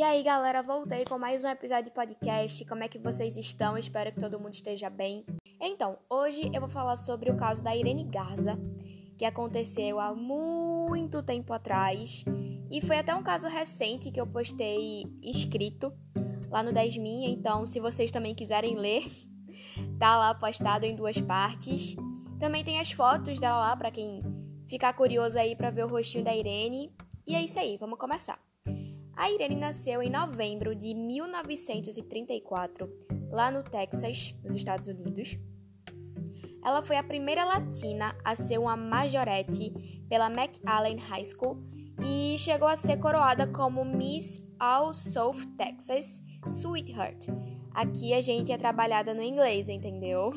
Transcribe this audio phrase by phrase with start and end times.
[0.00, 2.64] E aí, galera, voltei com mais um episódio de podcast.
[2.64, 3.76] Como é que vocês estão?
[3.76, 5.26] Espero que todo mundo esteja bem.
[5.60, 8.58] Então, hoje eu vou falar sobre o caso da Irene Garza,
[9.18, 12.24] que aconteceu há muito tempo atrás.
[12.70, 15.92] E foi até um caso recente que eu postei escrito
[16.48, 17.28] lá no 10 Minha.
[17.28, 19.04] Então, se vocês também quiserem ler,
[20.00, 21.94] tá lá postado em duas partes.
[22.38, 24.22] Também tem as fotos dela lá para quem
[24.66, 26.90] ficar curioso aí para ver o rostinho da Irene.
[27.26, 28.49] E é isso aí, vamos começar.
[29.20, 32.90] A Irene nasceu em novembro de 1934,
[33.30, 35.36] lá no Texas, nos Estados Unidos.
[36.64, 39.74] Ela foi a primeira latina a ser uma majorette
[40.08, 41.62] pela McAllen High School
[42.02, 47.26] e chegou a ser coroada como Miss All South Texas Sweetheart.
[47.74, 50.32] Aqui a gente é trabalhada no inglês, entendeu?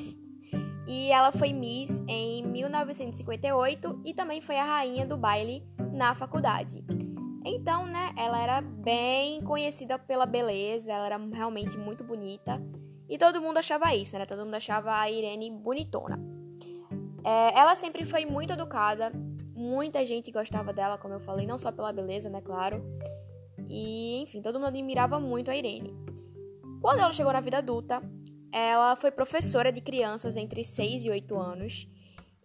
[0.86, 6.84] E ela foi Miss em 1958 e também foi a rainha do baile na faculdade.
[7.46, 12.62] Então, né, ela era bem conhecida pela beleza, ela era realmente muito bonita.
[13.10, 14.26] E todo mundo achava isso, né?
[14.26, 16.20] Todo mundo achava a Irene bonitona.
[17.24, 19.12] É, ela sempre foi muito educada,
[19.54, 22.84] muita gente gostava dela, como eu falei, não só pela beleza, né, claro.
[23.70, 25.94] E, enfim, todo mundo admirava muito a Irene.
[26.82, 28.02] Quando ela chegou na vida adulta,
[28.52, 31.88] ela foi professora de crianças entre 6 e 8 anos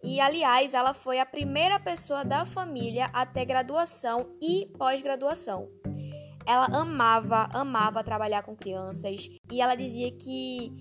[0.03, 5.67] e, aliás, ela foi a primeira pessoa da família a ter graduação e pós-graduação.
[6.45, 10.71] Ela amava, amava trabalhar com crianças e ela dizia que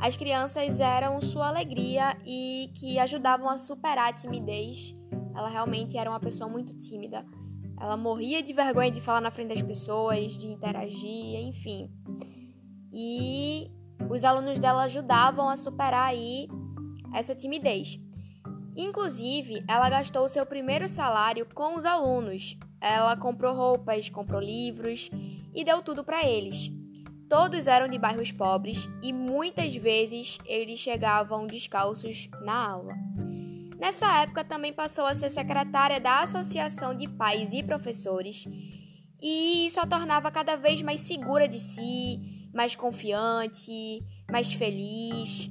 [0.00, 4.94] as crianças eram sua alegria e que ajudavam a superar a timidez.
[5.34, 7.24] Ela realmente era uma pessoa muito tímida.
[7.80, 11.90] Ela morria de vergonha de falar na frente das pessoas, de interagir, enfim.
[12.92, 13.70] E
[14.10, 16.48] os alunos dela ajudavam a superar aí
[17.14, 18.00] essa timidez.
[18.78, 22.56] Inclusive, ela gastou seu primeiro salário com os alunos.
[22.80, 25.10] Ela comprou roupas, comprou livros
[25.52, 26.70] e deu tudo para eles.
[27.28, 32.94] Todos eram de bairros pobres e muitas vezes eles chegavam descalços na aula.
[33.80, 38.44] Nessa época também passou a ser secretária da Associação de Pais e Professores
[39.20, 45.50] e isso a tornava cada vez mais segura de si, mais confiante, mais feliz.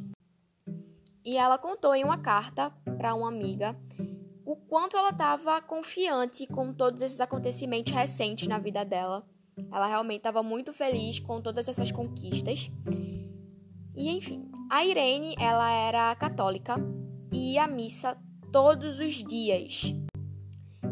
[1.25, 3.75] E ela contou em uma carta para uma amiga
[4.47, 9.27] o quanto ela estava confiante com todos esses acontecimentos recentes na vida dela.
[9.69, 12.71] Ela realmente estava muito feliz com todas essas conquistas.
[13.93, 16.75] E enfim, a Irene, ela era católica
[17.31, 18.17] e ia à missa
[18.51, 19.93] todos os dias.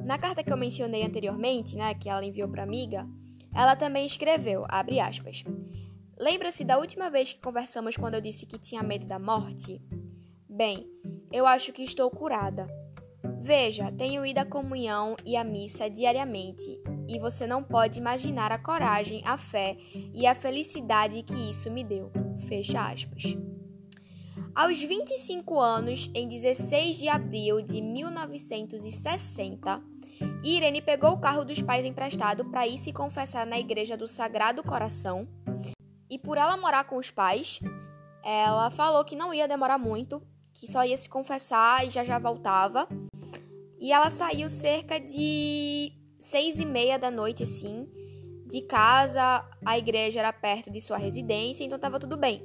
[0.04, 3.08] Na carta que eu mencionei anteriormente, né, que ela enviou para amiga,
[3.54, 5.46] ela também escreveu, abre aspas:
[6.20, 9.82] Lembra-se da última vez que conversamos quando eu disse que tinha medo da morte?
[10.50, 10.90] Bem,
[11.35, 12.66] eu acho que estou curada.
[13.41, 18.57] Veja, tenho ido à comunhão e à missa diariamente, e você não pode imaginar a
[18.57, 19.75] coragem, a fé
[20.13, 22.09] e a felicidade que isso me deu.
[22.47, 23.35] Fecha aspas.
[24.56, 29.84] Aos 25 anos, em 16 de abril de 1960,
[30.41, 34.63] Irene pegou o carro dos pais emprestado para ir se confessar na igreja do Sagrado
[34.63, 35.28] Coração.
[36.09, 37.59] E por ela morar com os pais,
[38.24, 40.22] ela falou que não ia demorar muito
[40.56, 42.88] que só ia se confessar e já já voltava.
[43.80, 47.88] E ela saiu cerca de seis e meia da noite, assim,
[48.48, 49.48] de casa.
[49.66, 52.42] A igreja era perto de sua residência, então tava tudo bem.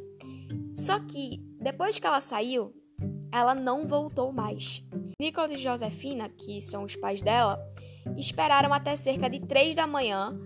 [0.75, 2.75] Só que depois que ela saiu,
[3.33, 4.85] ela não voltou mais.
[5.21, 7.61] Nicolas e Josefina, que são os pais dela,
[8.17, 10.37] esperaram até cerca de três da manhã,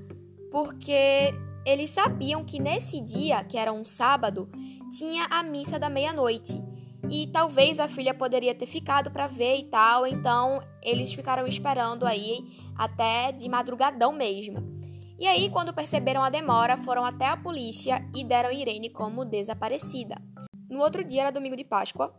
[0.51, 1.33] porque
[1.65, 4.51] eles sabiam que nesse dia, que era um sábado,
[4.91, 6.63] tinha a missa da meia-noite
[7.10, 12.06] e talvez a filha poderia ter ficado para ver e tal, então eles ficaram esperando
[12.06, 12.41] aí
[12.76, 14.75] até de madrugadão mesmo.
[15.19, 20.20] E aí, quando perceberam a demora, foram até a polícia e deram Irene como desaparecida.
[20.69, 22.12] No outro dia era domingo de Páscoa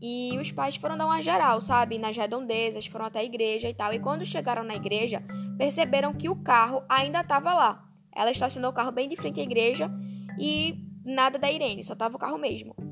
[0.00, 3.74] e os pais foram dar uma geral, sabe, nas redondezas, foram até a igreja e
[3.74, 3.94] tal.
[3.94, 5.22] E quando chegaram na igreja,
[5.56, 7.82] perceberam que o carro ainda estava lá.
[8.14, 9.90] Ela estacionou o carro bem de frente à igreja
[10.38, 10.74] e
[11.04, 12.85] nada da Irene, só estava o carro mesmo.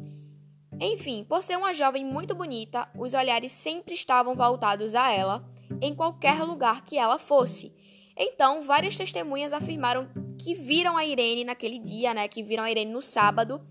[0.84, 5.42] Enfim, por ser uma jovem muito bonita, os olhares sempre estavam voltados a ela,
[5.81, 7.72] em qualquer lugar que ela fosse.
[8.14, 10.06] Então, várias testemunhas afirmaram
[10.38, 12.28] que viram a Irene naquele dia, né?
[12.28, 13.62] Que viram a Irene no sábado,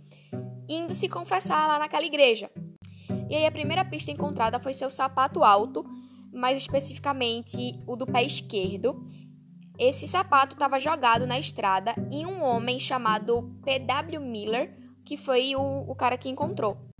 [0.67, 2.49] indo se confessar lá naquela igreja.
[3.29, 5.85] E aí a primeira pista encontrada foi seu sapato alto,
[6.33, 9.05] mais especificamente o do pé esquerdo.
[9.77, 14.19] Esse sapato estava jogado na estrada e um homem chamado P.W.
[14.19, 14.75] Miller,
[15.05, 16.91] que foi o, o cara que encontrou.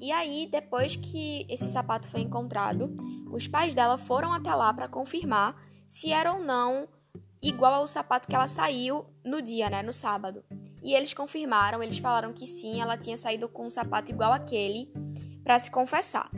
[0.00, 2.96] E aí, depois que esse sapato foi encontrado,
[3.30, 5.54] os pais dela foram até lá para confirmar
[5.86, 6.88] se era ou não
[7.42, 10.42] igual ao sapato que ela saiu no dia, né, no sábado.
[10.82, 14.90] E eles confirmaram, eles falaram que sim, ela tinha saído com um sapato igual aquele
[15.44, 16.30] para se confessar.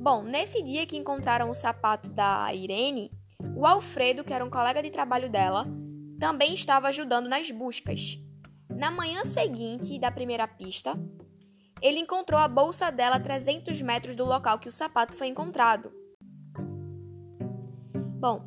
[0.00, 3.10] Bom, nesse dia que encontraram o sapato da Irene,
[3.56, 5.66] o Alfredo, que era um colega de trabalho dela,
[6.18, 8.18] também estava ajudando nas buscas.
[8.70, 10.98] Na manhã seguinte da primeira pista,
[11.80, 15.92] ele encontrou a bolsa dela a 300 metros do local que o sapato foi encontrado.
[18.18, 18.46] Bom,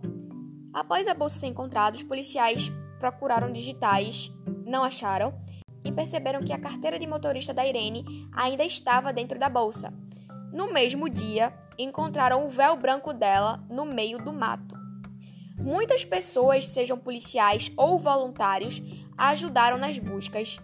[0.74, 4.32] após a bolsa ser encontrada, os policiais procuraram digitais,
[4.66, 5.34] não acharam
[5.84, 9.94] e perceberam que a carteira de motorista da Irene ainda estava dentro da bolsa.
[10.52, 14.76] No mesmo dia, encontraram o véu branco dela no meio do mato.
[15.58, 18.82] Muitas pessoas, sejam policiais ou voluntários,
[19.18, 20.60] ajudaram nas buscas.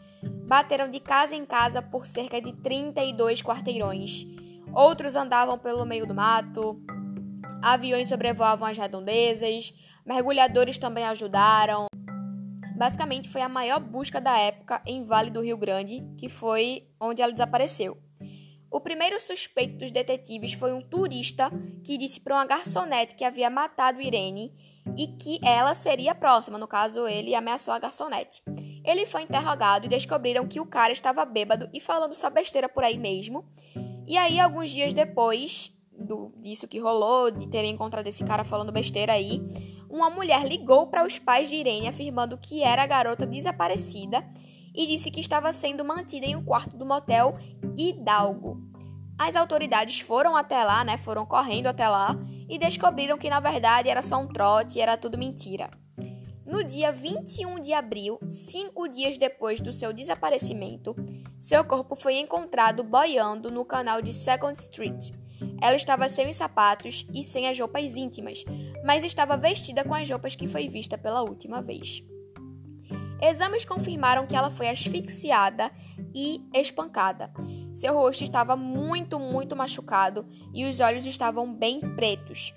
[0.53, 4.23] Bateram de casa em casa por cerca de 32 quarteirões.
[4.71, 6.79] Outros andavam pelo meio do mato.
[7.59, 9.73] Aviões sobrevoavam as redondezas.
[10.05, 11.87] Mergulhadores também ajudaram.
[12.77, 17.23] Basicamente, foi a maior busca da época em Vale do Rio Grande, que foi onde
[17.23, 17.97] ela desapareceu.
[18.69, 21.49] O primeiro suspeito dos detetives foi um turista
[21.83, 24.53] que disse para uma garçonete que havia matado Irene
[24.97, 28.41] e que ela seria próxima, no caso, ele ameaçou a garçonete.
[28.83, 32.83] Ele foi interrogado e descobriram que o cara estava bêbado e falando só besteira por
[32.83, 33.45] aí mesmo.
[34.05, 38.71] E aí, alguns dias depois do, disso que rolou, de terem encontrado esse cara falando
[38.71, 39.41] besteira aí,
[39.89, 44.25] uma mulher ligou para os pais de Irene afirmando que era a garota desaparecida
[44.75, 47.33] e disse que estava sendo mantida em um quarto do motel
[47.77, 48.57] Hidalgo.
[49.17, 50.97] As autoridades foram até lá, né?
[50.97, 52.17] Foram correndo até lá
[52.53, 55.71] e descobriram que na verdade era só um trote e era tudo mentira.
[56.45, 60.95] No dia 21 de abril, cinco dias depois do seu desaparecimento,
[61.39, 65.09] seu corpo foi encontrado boiando no canal de Second Street.
[65.59, 68.45] Ela estava sem os sapatos e sem as roupas íntimas,
[68.85, 72.03] mas estava vestida com as roupas que foi vista pela última vez.
[73.19, 75.71] Exames confirmaram que ela foi asfixiada
[76.13, 77.33] e espancada.
[77.73, 82.53] Seu rosto estava muito, muito machucado e os olhos estavam bem pretos.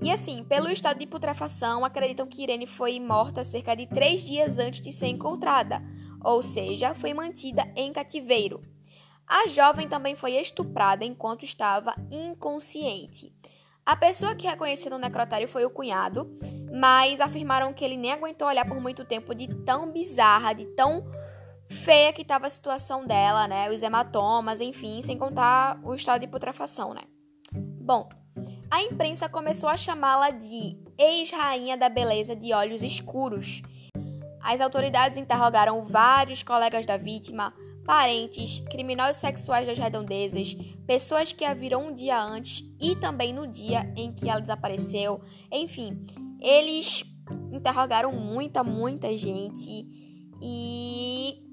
[0.00, 4.58] E assim, pelo estado de putrefação, acreditam que Irene foi morta cerca de três dias
[4.58, 5.82] antes de ser encontrada,
[6.22, 8.60] ou seja, foi mantida em cativeiro.
[9.26, 13.32] A jovem também foi estuprada enquanto estava inconsciente.
[13.84, 16.28] A pessoa que reconheceu no necrotério foi o cunhado,
[16.72, 21.04] mas afirmaram que ele nem aguentou olhar por muito tempo de tão bizarra, de tão
[21.68, 23.70] feia que estava a situação dela, né?
[23.70, 27.02] Os hematomas, enfim, sem contar o estado de putrefação, né?
[27.52, 28.08] Bom,
[28.70, 33.62] a imprensa começou a chamá-la de ex-rainha da beleza de olhos escuros.
[34.42, 37.52] As autoridades interrogaram vários colegas da vítima,
[37.84, 40.54] parentes, criminosos sexuais das redondezas,
[40.86, 45.20] pessoas que a viram um dia antes e também no dia em que ela desapareceu.
[45.50, 46.04] Enfim,
[46.40, 47.04] eles
[47.52, 49.86] interrogaram muita, muita gente
[50.42, 51.45] e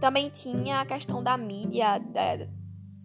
[0.00, 2.46] também tinha a questão da mídia, da,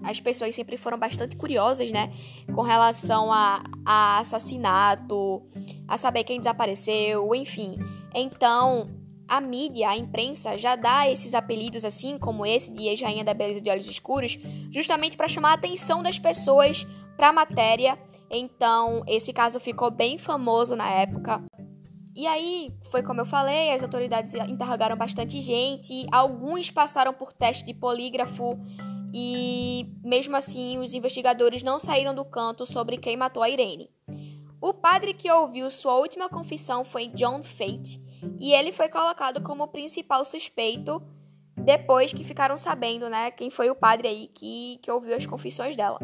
[0.03, 2.11] as pessoas sempre foram bastante curiosas, né?
[2.53, 5.41] Com relação a, a, assassinato,
[5.87, 7.77] a saber quem desapareceu, enfim.
[8.13, 8.85] Então,
[9.27, 13.61] a mídia, a imprensa, já dá esses apelidos assim, como esse de ex-rainha da beleza
[13.61, 14.39] de olhos escuros,
[14.71, 17.97] justamente para chamar a atenção das pessoas para a matéria.
[18.31, 21.43] Então, esse caso ficou bem famoso na época.
[22.19, 27.65] E aí, foi como eu falei, as autoridades interrogaram bastante gente, alguns passaram por teste
[27.65, 28.59] de polígrafo
[29.13, 33.89] e, mesmo assim, os investigadores não saíram do canto sobre quem matou a Irene.
[34.59, 38.01] O padre que ouviu sua última confissão foi John Fate,
[38.37, 41.01] e ele foi colocado como principal suspeito
[41.55, 45.77] depois que ficaram sabendo, né, quem foi o padre aí que, que ouviu as confissões
[45.77, 45.99] dela.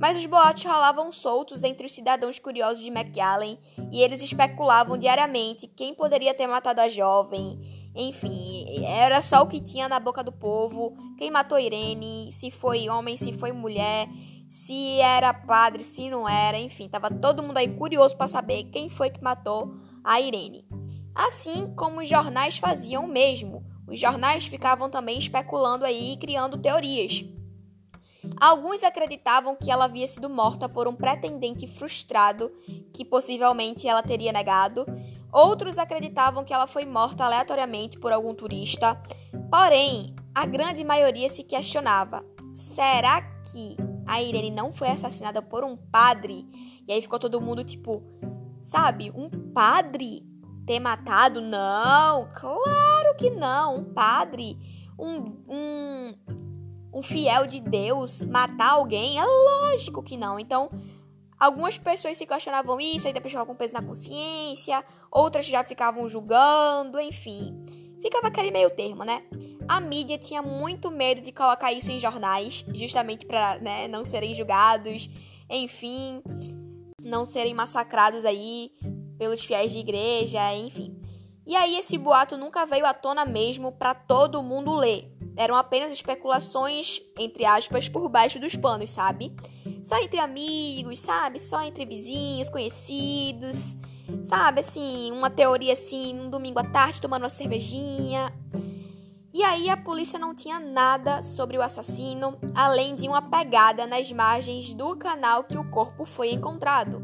[0.00, 3.58] Mas os boatos rolavam soltos entre os cidadãos curiosos de McAllen
[3.92, 7.60] e eles especulavam diariamente quem poderia ter matado a jovem.
[7.94, 10.96] Enfim, era só o que tinha na boca do povo.
[11.18, 14.08] Quem matou Irene, se foi homem, se foi mulher,
[14.48, 18.88] se era padre, se não era, enfim, tava todo mundo aí curioso para saber quem
[18.88, 20.64] foi que matou a Irene.
[21.14, 23.62] Assim como os jornais faziam o mesmo.
[23.86, 27.22] Os jornais ficavam também especulando aí e criando teorias.
[28.40, 32.50] Alguns acreditavam que ela havia sido morta por um pretendente frustrado
[32.90, 34.86] que possivelmente ela teria negado.
[35.30, 38.98] Outros acreditavam que ela foi morta aleatoriamente por algum turista.
[39.50, 45.76] Porém, a grande maioria se questionava: será que a Irene não foi assassinada por um
[45.76, 46.46] padre?
[46.88, 48.02] E aí ficou todo mundo tipo,
[48.62, 50.24] sabe, um padre
[50.66, 51.42] ter matado?
[51.42, 53.76] Não, claro que não.
[53.76, 54.56] Um padre,
[54.98, 56.14] um, um
[56.92, 59.18] um fiel de Deus matar alguém?
[59.18, 60.38] É lógico que não.
[60.38, 60.70] Então,
[61.40, 66.06] Algumas pessoas se questionavam isso, aí depois ficavam com peso na consciência, outras já ficavam
[66.06, 67.64] julgando, enfim.
[68.02, 69.22] Ficava aquele meio termo, né?
[69.66, 74.34] A mídia tinha muito medo de colocar isso em jornais, justamente para né, não serem
[74.34, 75.08] julgados,
[75.48, 76.22] enfim,
[77.02, 78.72] não serem massacrados aí
[79.16, 80.94] pelos fiéis de igreja, enfim.
[81.46, 85.10] E aí esse boato nunca veio à tona mesmo para todo mundo ler.
[85.36, 89.32] Eram apenas especulações, entre aspas, por baixo dos panos, sabe?
[89.82, 91.38] Só entre amigos, sabe?
[91.38, 93.76] Só entre vizinhos, conhecidos.
[94.22, 98.32] Sabe, assim, uma teoria assim, um domingo à tarde tomando uma cervejinha.
[99.32, 104.10] E aí a polícia não tinha nada sobre o assassino, além de uma pegada nas
[104.10, 107.00] margens do canal que o corpo foi encontrado.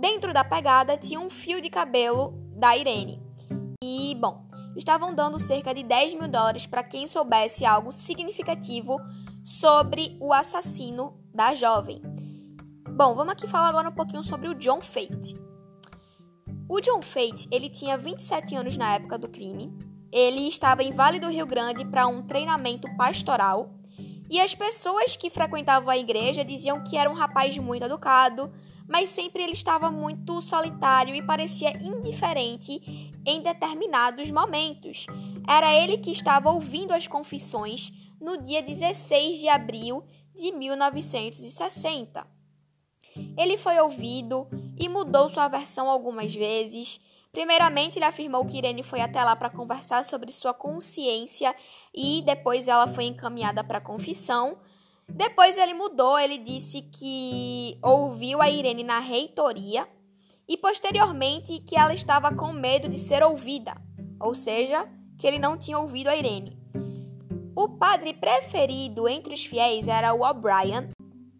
[0.00, 3.23] Dentro da pegada tinha um fio de cabelo da Irene.
[4.76, 8.98] Estavam dando cerca de 10 mil dólares para quem soubesse algo significativo
[9.44, 12.00] sobre o assassino da jovem.
[12.90, 15.34] Bom, vamos aqui falar agora um pouquinho sobre o John Fate.
[16.68, 19.76] O John Fate, ele tinha 27 anos na época do crime.
[20.10, 23.74] Ele estava em Vale do Rio Grande para um treinamento pastoral.
[24.30, 28.50] E as pessoas que frequentavam a igreja diziam que era um rapaz muito educado,
[28.88, 35.06] mas sempre ele estava muito solitário e parecia indiferente em determinados momentos.
[35.48, 40.04] Era ele que estava ouvindo as confissões no dia 16 de abril
[40.34, 42.26] de 1960.
[43.38, 46.98] Ele foi ouvido e mudou sua versão algumas vezes.
[47.30, 51.54] Primeiramente, ele afirmou que Irene foi até lá para conversar sobre sua consciência
[51.94, 54.58] e depois ela foi encaminhada para confissão.
[55.08, 59.86] Depois ele mudou, ele disse que ouviu a Irene na reitoria
[60.48, 63.74] e posteriormente que ela estava com medo de ser ouvida,
[64.20, 66.58] ou seja, que ele não tinha ouvido a Irene.
[67.56, 70.88] O padre preferido entre os fiéis era o O'Brien.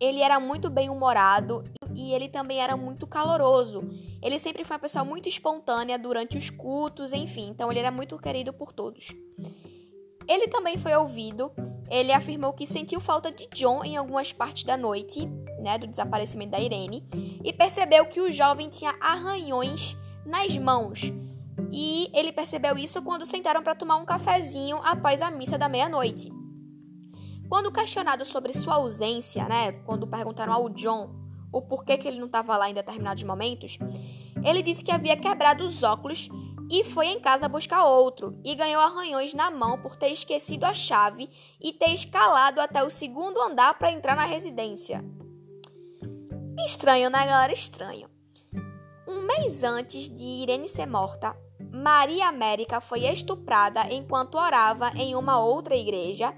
[0.00, 3.82] Ele era muito bem-humorado e ele também era muito caloroso.
[4.22, 8.18] Ele sempre foi uma pessoa muito espontânea durante os cultos, enfim, então ele era muito
[8.18, 9.08] querido por todos.
[10.28, 11.52] Ele também foi ouvido.
[11.90, 15.26] Ele afirmou que sentiu falta de John em algumas partes da noite,
[15.60, 17.06] né, do desaparecimento da Irene,
[17.42, 21.12] e percebeu que o jovem tinha arranhões nas mãos.
[21.70, 26.32] E ele percebeu isso quando sentaram para tomar um cafezinho após a missa da meia-noite.
[27.48, 31.10] Quando questionado sobre sua ausência, né, quando perguntaram ao John
[31.52, 33.78] o porquê que ele não estava lá em determinados momentos,
[34.42, 36.28] ele disse que havia quebrado os óculos
[36.70, 40.74] e foi em casa buscar outro e ganhou arranhões na mão por ter esquecido a
[40.74, 41.28] chave
[41.60, 45.04] e ter escalado até o segundo andar para entrar na residência.
[46.64, 47.52] Estranho, né, galera?
[47.52, 48.08] Estranho.
[49.06, 51.36] Um mês antes de Irene ser morta,
[51.72, 56.34] Maria América foi estuprada enquanto orava em uma outra igreja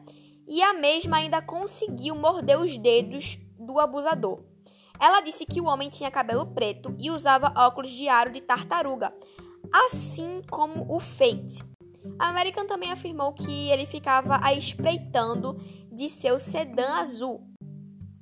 [0.49, 4.43] e a mesma ainda conseguiu morder os dedos do abusador.
[4.99, 9.13] Ela disse que o homem tinha cabelo preto e usava óculos de aro de tartaruga,
[9.73, 11.65] assim como o Fate.
[12.19, 15.61] A American também afirmou que ele ficava a espreitando
[15.93, 17.43] de seu sedã azul.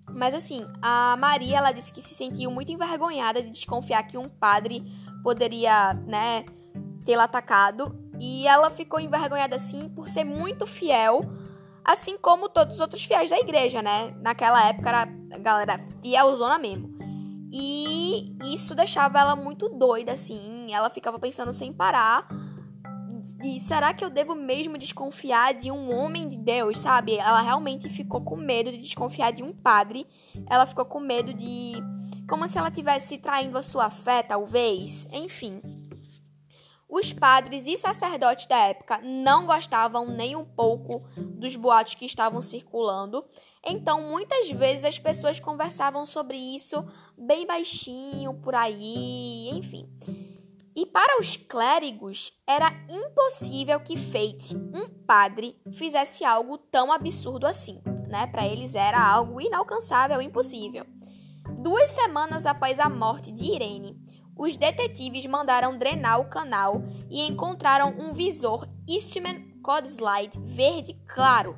[0.08, 4.28] Mas assim, a Maria ela disse que se sentiu muito envergonhada de desconfiar que um
[4.28, 4.84] padre
[5.22, 6.44] poderia, né,
[7.04, 11.20] tê-la atacado, e ela ficou envergonhada assim por ser muito fiel,
[11.84, 14.14] assim como todos os outros fiéis da igreja, né?
[14.22, 16.94] Naquela época era a galera fielzona mesmo.
[17.52, 20.53] E isso deixava ela muito doida, assim.
[20.72, 22.28] Ela ficava pensando sem parar.
[23.42, 27.16] E será que eu devo mesmo desconfiar de um homem de Deus, sabe?
[27.16, 30.06] Ela realmente ficou com medo de desconfiar de um padre.
[30.48, 31.74] Ela ficou com medo de.
[32.28, 35.06] Como se ela tivesse traindo a sua fé, talvez.
[35.12, 35.60] Enfim.
[36.88, 42.40] Os padres e sacerdotes da época não gostavam nem um pouco dos boatos que estavam
[42.40, 43.24] circulando
[43.66, 46.84] então, muitas vezes as pessoas conversavam sobre isso
[47.16, 49.88] bem baixinho por aí, enfim.
[50.76, 57.80] E para os clérigos era impossível que Fate, um padre, fizesse algo tão absurdo assim,
[58.08, 58.26] né?
[58.26, 60.84] Para eles era algo inalcançável, impossível.
[61.62, 63.96] Duas semanas após a morte de Irene,
[64.36, 71.56] os detetives mandaram drenar o canal e encontraram um visor Eastman Code Slide verde claro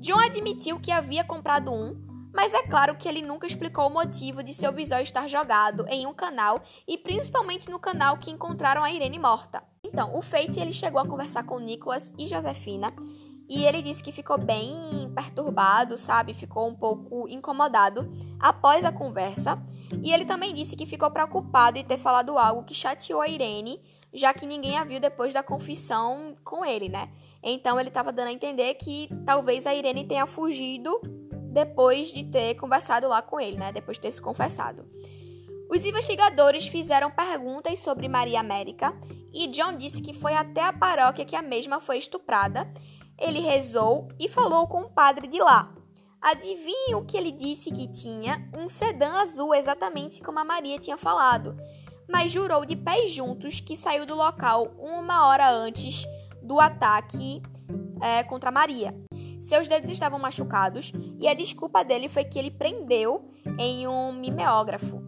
[0.00, 1.94] John admitiu que havia comprado um,
[2.40, 6.06] mas é claro que ele nunca explicou o motivo de seu visor estar jogado em
[6.06, 9.62] um canal e principalmente no canal que encontraram a Irene morta.
[9.84, 12.94] Então, o Fate ele chegou a conversar com Nicholas e Josefina
[13.46, 16.32] e ele disse que ficou bem perturbado, sabe?
[16.32, 19.62] Ficou um pouco incomodado após a conversa.
[20.02, 23.82] E ele também disse que ficou preocupado em ter falado algo que chateou a Irene,
[24.14, 27.10] já que ninguém a viu depois da confissão com ele, né?
[27.42, 30.98] Então ele estava dando a entender que talvez a Irene tenha fugido
[31.50, 33.72] depois de ter conversado lá com ele, né?
[33.72, 34.86] Depois de ter se confessado.
[35.70, 38.92] Os investigadores fizeram perguntas sobre Maria América
[39.32, 42.68] e John disse que foi até a paróquia que a mesma foi estuprada.
[43.16, 45.72] Ele rezou e falou com o padre de lá.
[46.20, 48.50] Adivinhe o que ele disse que tinha?
[48.52, 51.56] Um sedã azul, exatamente como a Maria tinha falado.
[52.08, 56.04] Mas jurou de pés juntos que saiu do local uma hora antes
[56.42, 57.40] do ataque
[58.02, 58.92] é, contra Maria.
[59.40, 65.02] Seus dedos estavam machucados e a desculpa dele foi que ele prendeu em um mimeógrafo.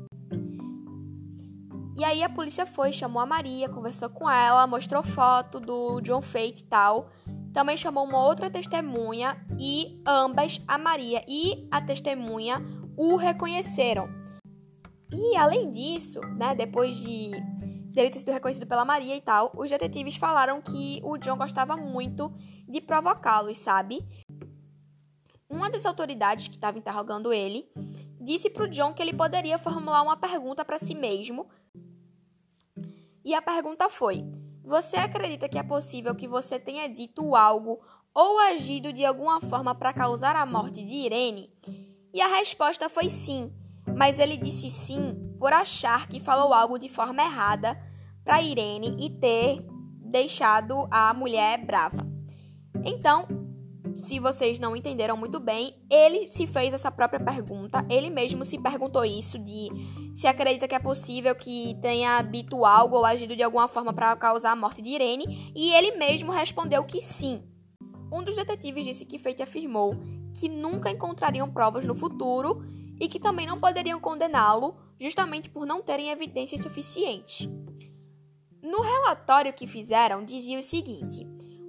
[1.99, 6.23] E aí a polícia foi, chamou a Maria, conversou com ela, mostrou foto do John
[6.23, 7.11] Fate e tal.
[7.53, 12.63] Também chamou uma outra testemunha e ambas, a Maria e a testemunha,
[12.97, 14.09] o reconheceram.
[15.13, 17.31] E além disso, né, depois de
[17.93, 21.77] dele ter sido reconhecido pela Maria e tal, os detetives falaram que o John gostava
[21.77, 22.33] muito
[22.73, 24.03] de provocá-los, sabe?
[25.49, 27.71] Uma das autoridades que estava interrogando ele
[28.19, 31.47] disse para o John que ele poderia formular uma pergunta para si mesmo.
[33.23, 34.25] E a pergunta foi:
[34.65, 37.81] Você acredita que é possível que você tenha dito algo
[38.15, 41.51] ou agido de alguma forma para causar a morte de Irene?
[42.15, 43.53] E a resposta foi sim,
[43.97, 47.79] mas ele disse sim por achar que falou algo de forma errada
[48.25, 49.63] para Irene e ter
[50.01, 52.12] deixado a mulher brava.
[52.85, 53.27] Então,
[53.99, 58.59] se vocês não entenderam muito bem, ele se fez essa própria pergunta, ele mesmo se
[58.59, 59.69] perguntou isso de
[60.13, 64.17] se acredita que é possível que tenha dito algo ou agido de alguma forma para
[64.17, 67.43] causar a morte de Irene, e ele mesmo respondeu que sim.
[68.13, 69.95] Um dos detetives disse que Fate afirmou
[70.35, 72.63] que nunca encontrariam provas no futuro
[73.01, 77.49] e que também não poderiam condená-lo, justamente por não terem evidências suficientes.
[78.63, 81.27] No relatório que fizeram, dizia o seguinte: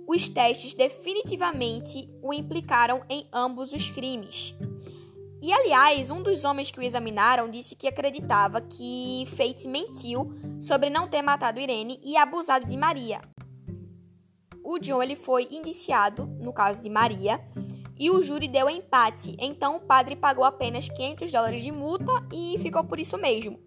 [0.07, 4.53] os testes definitivamente o implicaram em ambos os crimes.
[5.41, 10.89] E aliás, um dos homens que o examinaram disse que acreditava que Fate mentiu sobre
[10.89, 13.19] não ter matado Irene e abusado de Maria.
[14.63, 17.41] O John ele foi indiciado no caso de Maria
[17.99, 22.57] e o júri deu empate, então o padre pagou apenas 500 dólares de multa e
[22.59, 23.59] ficou por isso mesmo.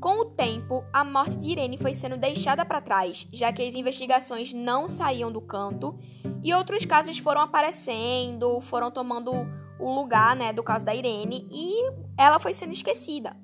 [0.00, 3.74] Com o tempo, a morte de Irene foi sendo deixada para trás, já que as
[3.74, 5.98] investigações não saíam do canto
[6.42, 9.32] e outros casos foram aparecendo, foram tomando
[9.80, 13.36] o lugar né, do caso da Irene e ela foi sendo esquecida.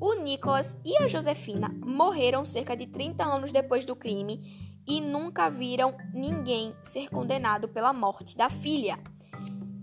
[0.00, 5.50] O Nicholas e a Josefina morreram cerca de 30 anos depois do crime e nunca
[5.50, 8.98] viram ninguém ser condenado pela morte da filha.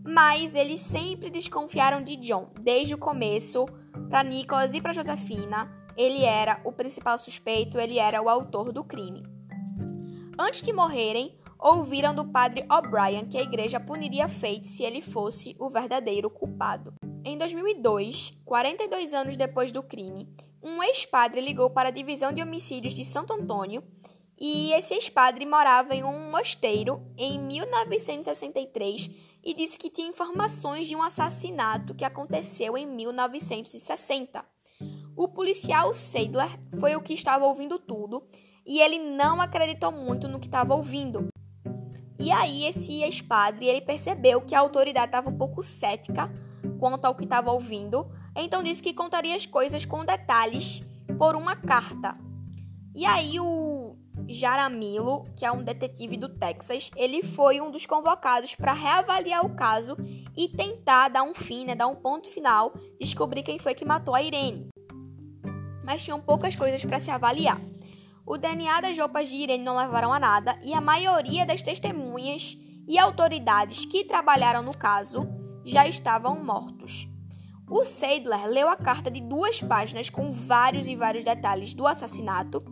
[0.04, 3.66] Mas eles sempre desconfiaram de John desde o começo
[4.10, 8.84] para Nicholas e para Josefina ele era o principal suspeito, ele era o autor do
[8.84, 9.24] crime.
[10.38, 15.56] Antes de morrerem, ouviram do padre O'Brien que a igreja puniria Fate se ele fosse
[15.60, 16.94] o verdadeiro culpado.
[17.24, 20.28] Em 2002, 42 anos depois do crime,
[20.64, 23.84] um ex-padre ligou para a divisão de homicídios de Santo Antônio
[24.40, 29.12] e esse ex-padre morava em um mosteiro em 1963
[29.44, 34.44] e disse que tinha informações de um assassinato que aconteceu em 1960.
[35.16, 38.24] O policial Seidler foi o que estava ouvindo tudo
[38.66, 41.28] e ele não acreditou muito no que estava ouvindo.
[42.18, 46.32] E aí esse ex-padre ele percebeu que a autoridade estava um pouco cética
[46.80, 50.82] quanto ao que estava ouvindo, então disse que contaria as coisas com detalhes
[51.18, 52.18] por uma carta.
[52.96, 53.98] E aí o
[54.28, 59.56] Jaramillo, que é um detetive do Texas, ele foi um dos convocados para reavaliar o
[59.56, 59.98] caso
[60.38, 64.16] e tentar dar um fim, né, dar um ponto final, descobrir quem foi que matou
[64.16, 64.71] a Irene
[65.84, 67.60] mas tinham poucas coisas para se avaliar.
[68.26, 72.58] O DNA das roupas de Irene não levaram a nada e a maioria das testemunhas
[72.88, 75.28] e autoridades que trabalharam no caso
[75.64, 77.08] já estavam mortos.
[77.70, 82.64] O Seidler leu a carta de duas páginas com vários e vários detalhes do assassinato.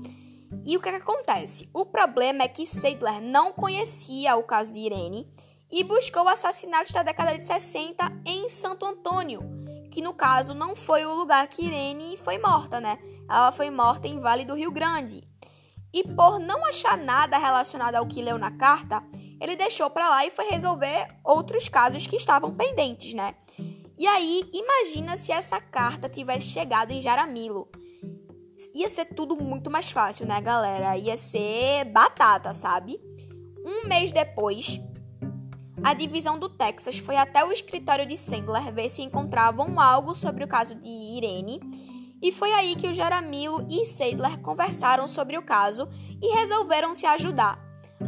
[0.65, 1.69] E o que, é que acontece?
[1.73, 5.25] O problema é que Seidler não conhecia o caso de Irene
[5.71, 9.41] e buscou assassinatos da década de 60 em Santo Antônio,
[9.89, 12.97] que no caso não foi o lugar que Irene foi morta, né?
[13.29, 15.23] Ela foi morta em Vale do Rio Grande.
[15.93, 19.03] E por não achar nada relacionado ao que leu na carta,
[19.41, 23.35] ele deixou para lá e foi resolver outros casos que estavam pendentes, né?
[23.97, 27.69] E aí, imagina se essa carta tivesse chegado em Jaramilo.
[28.73, 30.97] Ia ser tudo muito mais fácil, né, galera?
[30.97, 32.99] Ia ser batata, sabe?
[33.65, 34.79] Um mês depois,
[35.83, 40.43] a divisão do Texas foi até o escritório de Sandler ver se encontravam algo sobre
[40.43, 41.59] o caso de Irene,
[42.21, 45.87] e foi aí que o Jaramillo e Sandler conversaram sobre o caso
[46.21, 47.59] e resolveram se ajudar.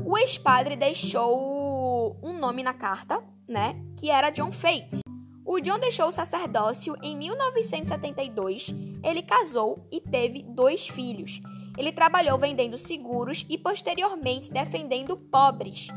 [0.06, 5.00] O ex-padre deixou um nome na carta, né, que era John Fate.
[5.46, 11.42] O John deixou o sacerdócio em 1972 ele casou e teve dois filhos.
[11.78, 15.88] Ele trabalhou vendendo seguros e posteriormente defendendo pobres.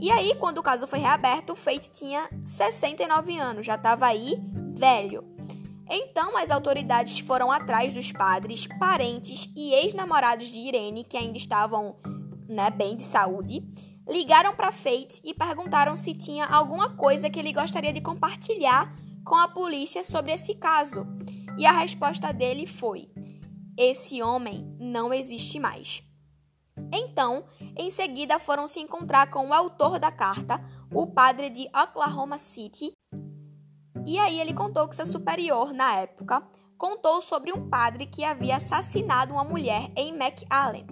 [0.00, 4.40] E aí, quando o caso foi reaberto, o Fate tinha 69 anos, já estava aí
[4.74, 5.24] velho.
[5.90, 11.96] Então, as autoridades foram atrás dos padres, parentes e ex-namorados de Irene, que ainda estavam
[12.48, 13.62] né, bem de saúde,
[14.06, 19.34] ligaram para Fate e perguntaram se tinha alguma coisa que ele gostaria de compartilhar com
[19.34, 21.06] a polícia sobre esse caso.
[21.58, 23.08] E a resposta dele foi:
[23.76, 26.02] esse homem não existe mais.
[26.92, 27.44] Então,
[27.76, 32.92] em seguida, foram se encontrar com o autor da carta, o padre de Oklahoma City.
[34.06, 36.42] E aí ele contou que seu superior, na época,
[36.78, 40.86] contou sobre um padre que havia assassinado uma mulher em McAllen.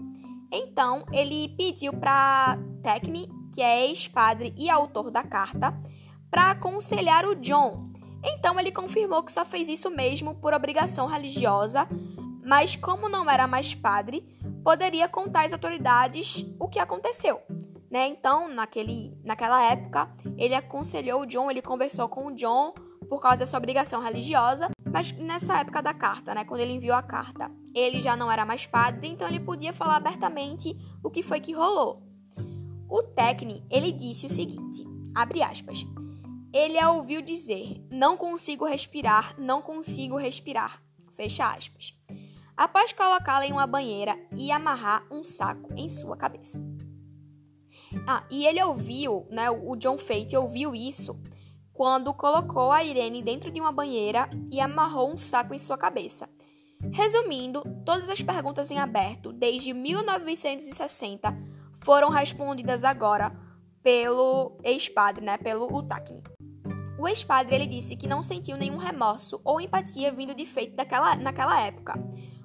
[0.53, 5.75] Então, ele pediu para Techney, que é ex-padre e autor da carta,
[6.31, 7.91] para aconselhar o John.
[8.23, 11.89] Então, ele confirmou que só fez isso mesmo por obrigação religiosa,
[12.45, 14.27] mas como não era mais padre,
[14.67, 17.41] poderia contar às autoridades o que aconteceu.
[17.89, 18.09] Né?
[18.09, 22.75] Então, naquele, naquela época, ele aconselhou o John, ele conversou com o John
[23.09, 27.03] por causa dessa obrigação religiosa, mas nessa época da carta, né, quando ele enviou a
[27.03, 31.39] carta, ele já não era mais padre, então ele podia falar abertamente o que foi
[31.39, 32.03] que rolou.
[32.91, 35.87] O Tecne, ele disse o seguinte, abre aspas,
[36.53, 40.83] ele a ouviu dizer, não consigo respirar, não consigo respirar,
[41.15, 41.97] fecha aspas
[42.57, 46.61] após colocá-la em uma banheira e amarrar um saco em sua cabeça.
[48.07, 51.21] Ah, e ele ouviu, né, o John Fate ouviu isso
[51.73, 56.29] quando colocou a Irene dentro de uma banheira e amarrou um saco em sua cabeça.
[56.91, 61.37] Resumindo, todas as perguntas em aberto desde 1960
[61.85, 63.33] foram respondidas agora
[63.83, 66.23] pelo ex-padre, né, pelo Utakni.
[66.99, 71.15] O ex-padre ele disse que não sentiu nenhum remorso ou empatia vindo de feito daquela,
[71.15, 71.95] naquela época.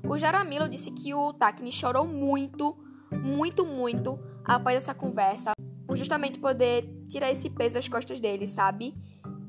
[0.07, 2.75] O Jaramillo disse que o Takni chorou muito,
[3.11, 5.53] muito, muito após essa conversa,
[5.87, 8.95] por justamente poder tirar esse peso das costas dele, sabe?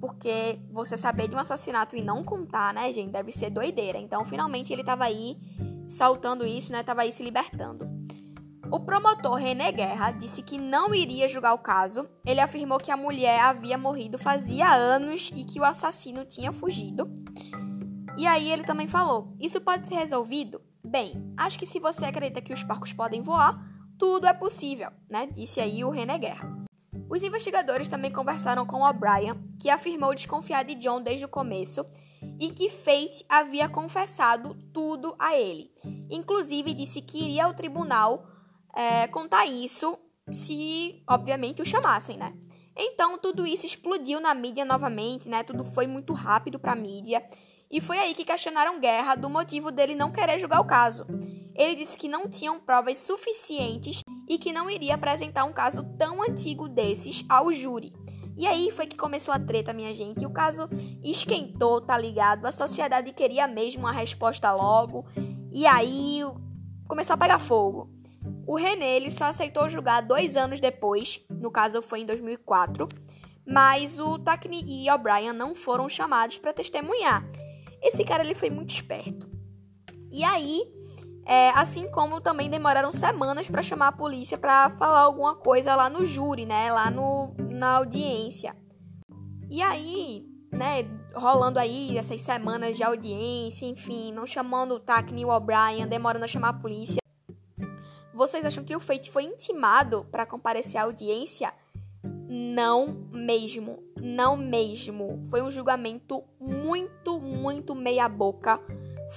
[0.01, 3.99] Porque você saber de um assassinato e não contar, né, gente, deve ser doideira.
[3.99, 5.37] Então, finalmente ele tava aí
[5.89, 8.03] soltando isso, né, tava aí se libertando.
[8.73, 12.09] O promotor René Guerra disse que não iria julgar o caso.
[12.25, 17.07] Ele afirmou que a mulher havia morrido fazia anos e que o assassino tinha fugido.
[18.17, 20.61] E aí ele também falou: Isso pode ser resolvido?
[20.85, 23.59] Bem, acho que se você acredita que os porcos podem voar,
[23.99, 25.29] tudo é possível, né?
[25.33, 26.63] Disse aí o René Guerra.
[27.09, 31.85] Os investigadores também conversaram com O'Brien, que afirmou desconfiar de John desde o começo
[32.41, 35.71] e que Fate havia confessado tudo a ele.
[36.11, 38.27] Inclusive disse que iria ao tribunal
[38.75, 39.99] é, contar isso
[40.33, 42.35] se, obviamente, o chamassem, né?
[42.77, 45.43] Então tudo isso explodiu na mídia novamente, né?
[45.43, 47.23] Tudo foi muito rápido para a mídia
[47.73, 51.07] e foi aí que questionaram Guerra do motivo dele não querer julgar o caso.
[51.55, 56.23] Ele disse que não tinham provas suficientes e que não iria apresentar um caso tão
[56.23, 57.91] antigo desses ao júri.
[58.37, 60.27] E aí foi que começou a treta, minha gente.
[60.27, 60.69] O caso
[61.03, 62.45] esquentou, tá ligado?
[62.45, 65.07] A sociedade queria mesmo uma resposta logo.
[65.51, 66.21] E aí
[66.87, 67.91] começou a pegar fogo.
[68.47, 72.89] O René ele só aceitou julgar dois anos depois, no caso foi em 2004,
[73.47, 77.25] mas o Takni e O'Brien não foram chamados para testemunhar.
[77.83, 79.29] Esse cara ele foi muito esperto.
[80.11, 80.63] E aí,
[81.27, 85.89] é, assim como também demoraram semanas para chamar a polícia para falar alguma coisa lá
[85.89, 86.73] no júri, né?
[86.73, 88.55] Lá no, na audiência.
[89.51, 95.25] E aí, né, rolando aí essas semanas de audiência, enfim, não chamando o Takni e
[95.25, 97.03] o O'Brien, demorando a chamar a polícia.
[98.15, 101.53] Vocês acham que o Fate foi intimado para comparecer à audiência?
[102.35, 105.23] Não mesmo, não mesmo.
[105.29, 108.59] Foi um julgamento muito, muito meia-boca.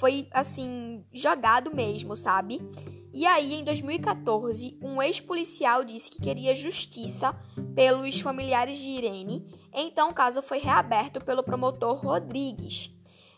[0.02, 2.60] Foi assim, jogado mesmo, sabe?
[3.14, 7.34] E aí, em 2014, um ex-policial disse que queria justiça
[7.74, 12.94] pelos familiares de Irene, então o caso foi reaberto pelo promotor Rodrigues.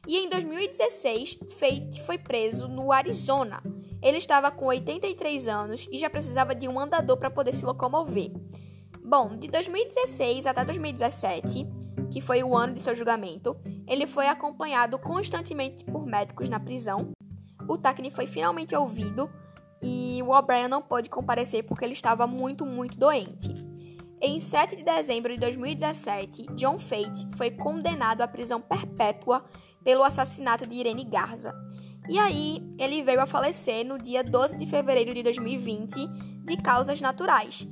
[0.08, 3.62] E em 2016, Fate foi preso no Arizona.
[4.02, 8.32] Ele estava com 83 anos e já precisava de um andador para poder se locomover.
[9.08, 11.66] Bom, de 2016 até 2017,
[12.12, 13.56] que foi o ano de seu julgamento,
[13.88, 17.12] ele foi acompanhado constantemente por médicos na prisão.
[17.70, 19.30] O Takni foi finalmente ouvido
[19.82, 23.56] e o O'Brien não pôde comparecer porque ele estava muito, muito doente.
[24.20, 29.46] Em 7 de dezembro de 2017, John Fate foi condenado à prisão perpétua
[29.86, 31.56] pelo assassinato de Irene Garza.
[32.10, 36.08] E aí, ele veio a falecer no dia 12 de fevereiro de 2020
[36.44, 37.66] de causas naturais,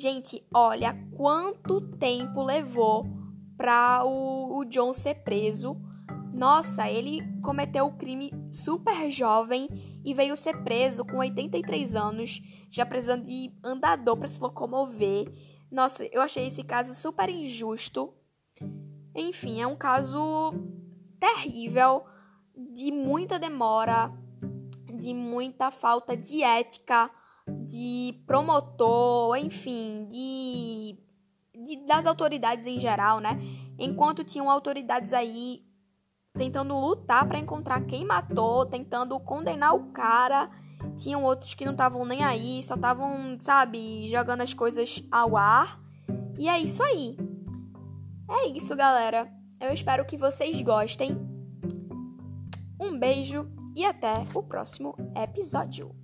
[0.00, 3.04] Gente, olha quanto tempo levou
[3.54, 5.76] para o, o John ser preso.
[6.32, 9.68] Nossa, ele cometeu o crime super jovem
[10.02, 15.30] e veio ser preso com 83 anos, já precisando de andador para se locomover.
[15.70, 18.14] Nossa, eu achei esse caso super injusto.
[19.14, 20.54] Enfim, é um caso
[21.18, 22.06] terrível,
[22.56, 24.10] de muita demora,
[24.94, 27.10] de muita falta de ética,
[27.66, 30.98] de promotor, enfim, de,
[31.54, 33.40] de das autoridades em geral, né?
[33.78, 35.64] Enquanto tinham autoridades aí
[36.34, 40.50] tentando lutar para encontrar quem matou, tentando condenar o cara.
[40.96, 45.80] Tinham outros que não estavam nem aí, só estavam, sabe, jogando as coisas ao ar.
[46.38, 47.16] E é isso aí.
[48.30, 49.30] É isso, galera.
[49.60, 51.16] Eu espero que vocês gostem.
[52.80, 55.94] Um beijo e até o próximo episódio.